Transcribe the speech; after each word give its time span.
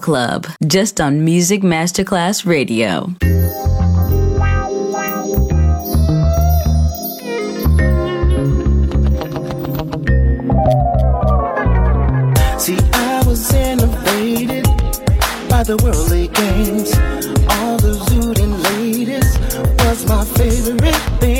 Club, 0.00 0.46
just 0.66 1.00
on 1.00 1.24
Music 1.24 1.62
Masterclass 1.62 2.46
Radio. 2.46 3.14
See, 12.58 12.78
I 12.92 13.22
was 13.26 13.52
innovated 13.54 14.64
by 15.48 15.62
the 15.62 15.76
worldly 15.82 16.28
games. 16.28 16.92
All 17.58 17.76
the 17.78 17.94
zooted 18.08 18.52
ladies 18.76 19.38
was 19.84 20.06
my 20.06 20.24
favorite 20.24 20.94
thing. 21.20 21.39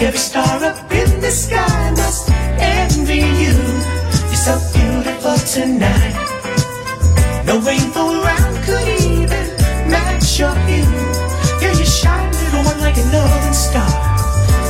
Every 0.00 0.18
star 0.18 0.62
up 0.62 0.92
in 0.92 1.20
the 1.20 1.30
sky 1.30 1.90
must 1.92 2.28
envy 2.58 3.24
you. 3.42 3.56
You're 4.28 4.44
so 4.48 4.60
beautiful 4.74 5.36
tonight. 5.48 6.14
No 7.46 7.58
rainbow 7.60 8.20
around 8.20 8.64
could 8.64 8.86
even 9.00 9.46
match 9.88 10.38
your 10.38 10.54
hue. 10.66 10.84
Yeah, 11.62 11.72
you 11.72 11.86
shine, 11.86 12.30
little 12.32 12.64
one, 12.64 12.80
like 12.80 12.98
a 12.98 13.06
northern 13.10 13.54
star. 13.54 13.88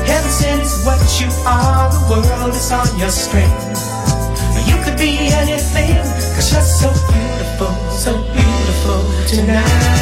Heaven 0.07 0.31
sent 0.31 0.63
is 0.63 0.85
what 0.85 1.03
you 1.19 1.29
are. 1.47 1.91
The 1.91 2.01
world 2.11 2.55
is 2.55 2.71
on 2.71 2.97
your 2.97 3.11
strength. 3.11 3.81
You 4.69 4.77
could 4.85 4.99
be 4.99 5.33
anything, 5.33 5.97
cause 6.37 6.53
you're 6.53 6.63
so 6.63 6.91
beautiful, 7.11 7.75
so 7.91 8.13
beautiful 8.33 9.01
tonight. 9.27 9.94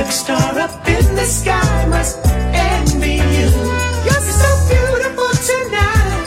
every 0.00 0.12
star 0.12 0.58
up 0.58 0.88
in 0.88 1.14
the 1.16 1.24
sky 1.24 1.86
must 1.88 2.18
envy 2.24 3.14
you. 3.14 3.50
You're 4.06 4.24
so 4.42 4.50
beautiful 4.70 5.30
tonight. 5.50 6.26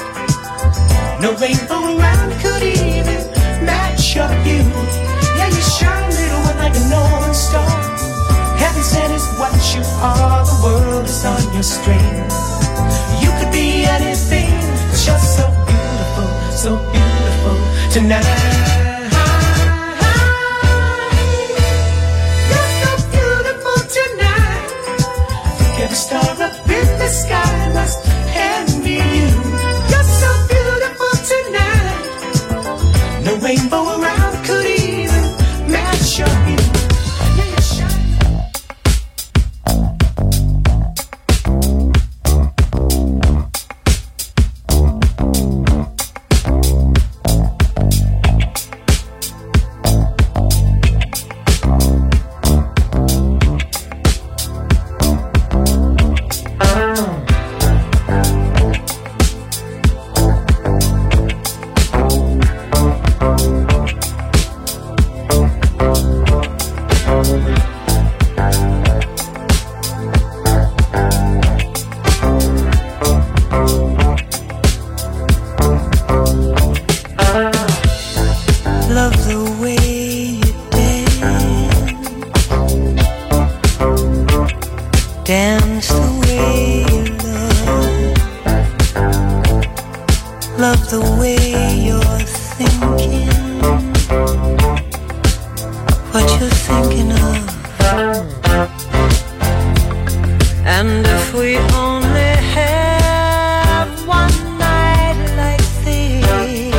No 1.22 1.30
rainbow 1.40 1.96
could 2.42 2.64
even 2.64 3.22
match 3.66 4.16
your. 4.16 4.30
Yeah, 5.38 5.48
you 5.48 5.62
shine, 5.78 6.10
little 6.12 6.42
one, 6.50 6.58
like 6.58 6.76
a 6.76 6.86
northern 6.90 7.34
star. 7.34 7.70
Heaven 8.58 8.84
sent 8.84 9.14
is 9.14 9.28
what 9.40 9.56
you 9.74 9.84
are. 10.02 10.46
The 10.46 10.58
world 10.64 11.06
is 11.06 11.24
on 11.26 11.54
your 11.54 11.64
string. 11.64 12.13
thinking 96.94 97.12
of. 97.12 97.18
And 100.66 101.06
if 101.06 101.34
we 101.34 101.58
only 101.58 102.36
have 102.56 103.90
one 104.08 104.32
night 104.58 105.18
like 105.38 105.66
this, 105.84 106.74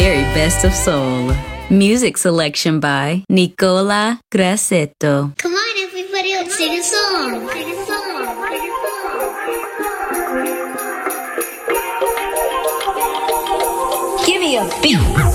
very 0.00 0.24
best 0.36 0.62
of 0.62 0.74
soul. 0.74 1.32
Music 1.70 2.18
selection 2.18 2.80
by 2.80 3.24
Nicola 3.30 4.20
Grassetto. 4.30 5.32
Come 5.38 5.54
on, 5.54 5.74
everybody, 5.84 6.32
let's 6.34 6.54
sing 6.54 6.78
a 6.78 6.82
song. 6.82 7.48
Sing 7.48 7.70
a 7.72 7.76
song. 7.86 8.26
Give 14.26 14.40
me 14.42 14.58
a 14.58 14.68
beat. 14.82 15.25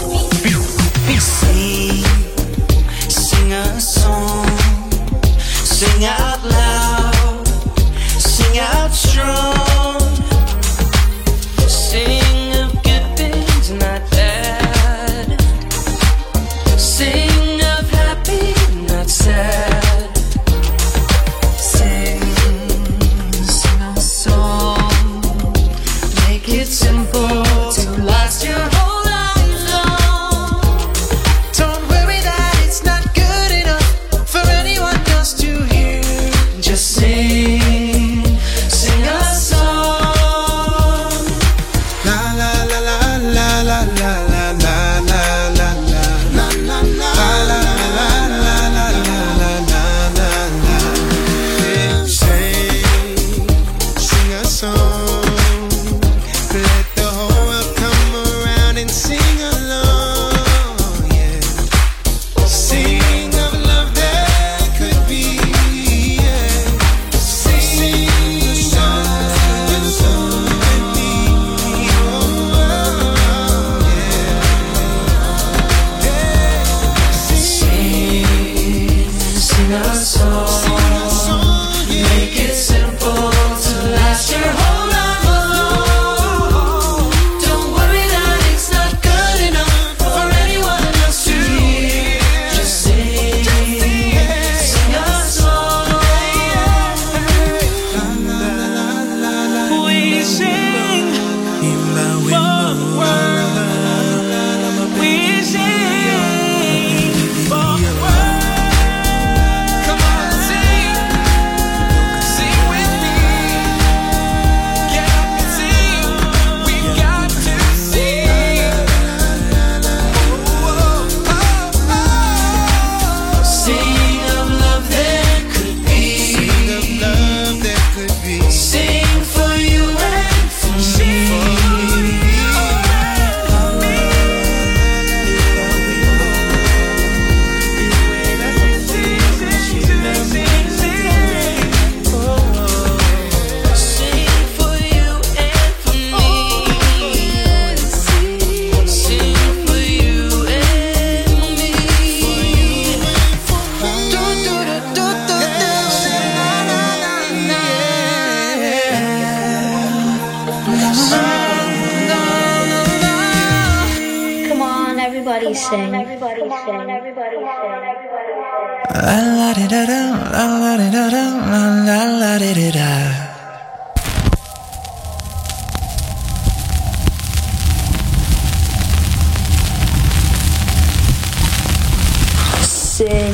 sing, 183.08 183.34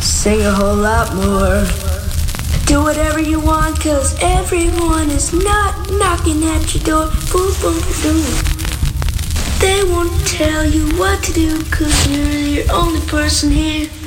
sing 0.00 0.40
a 0.40 0.50
whole 0.50 0.74
lot 0.74 1.14
more. 1.14 1.64
Do 2.64 2.82
whatever 2.82 3.20
you 3.20 3.38
want, 3.38 3.80
cause 3.80 4.16
everyone 4.22 5.10
is 5.10 5.32
not 5.32 5.90
knocking 5.90 6.42
at 6.44 6.74
your 6.74 6.84
door. 6.84 7.06
Boom, 7.30 7.52
boom, 7.60 7.78
boom. 8.02 8.22
They 9.60 9.84
won't 9.84 10.14
tell 10.26 10.64
you 10.64 10.86
what 10.98 11.22
to 11.24 11.32
do, 11.32 11.62
cause 11.64 11.96
you're 12.08 12.64
the 12.64 12.70
only 12.72 13.00
person 13.06 13.50
here. 13.50 13.97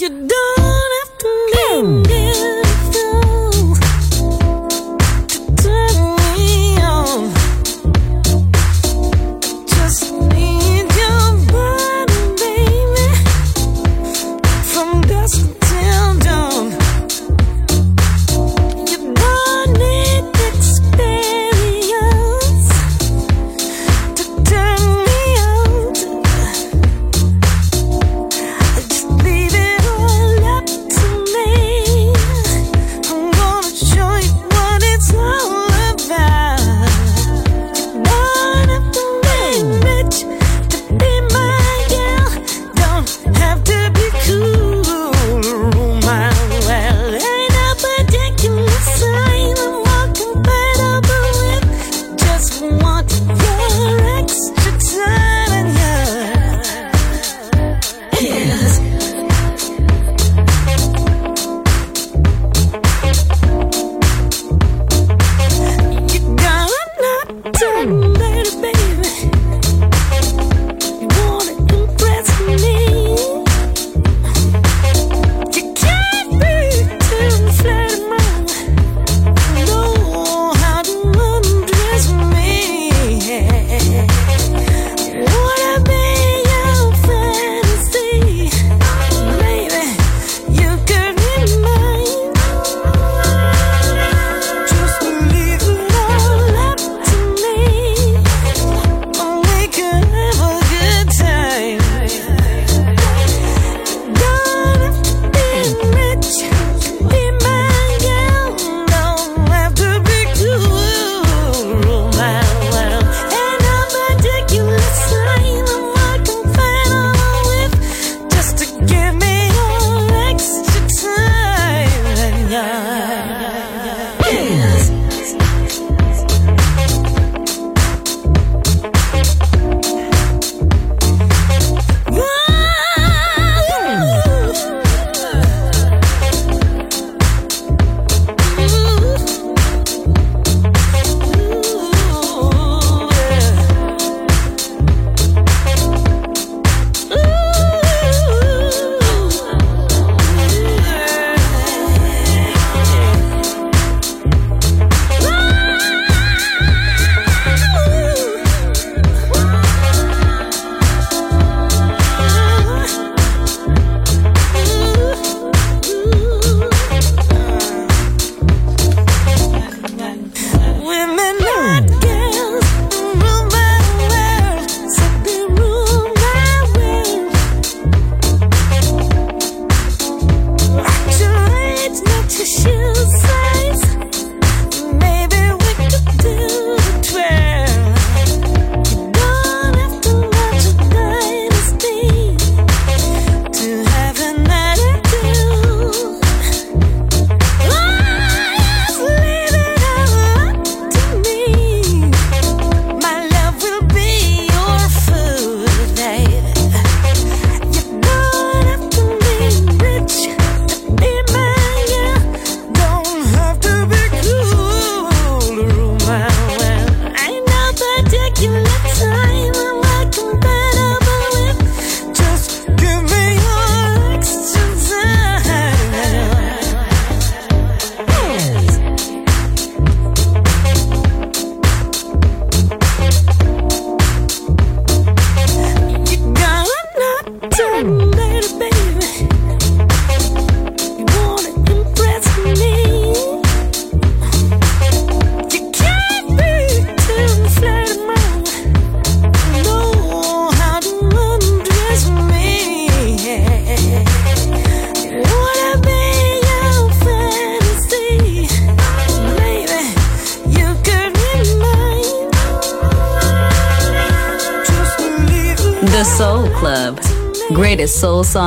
you 0.00 0.10
done? 0.10 0.87